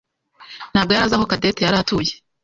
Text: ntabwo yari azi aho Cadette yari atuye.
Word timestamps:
ntabwo 0.71 0.91
yari 0.91 1.03
azi 1.05 1.15
aho 1.15 1.25
Cadette 1.31 1.61
yari 1.63 1.77
atuye. 1.81 2.13